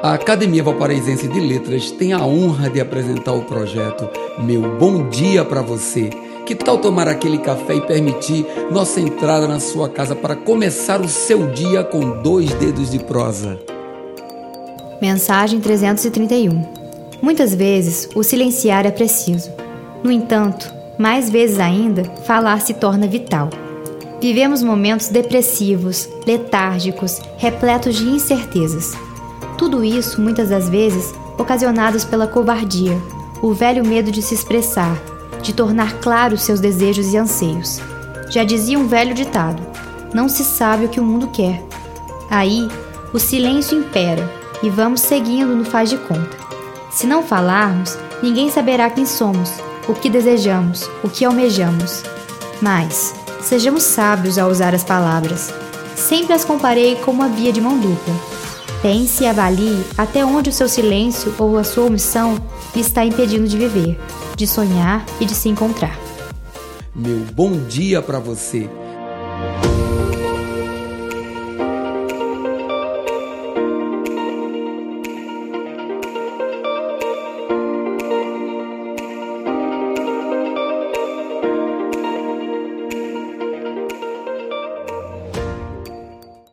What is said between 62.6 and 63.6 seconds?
lhe está impedindo de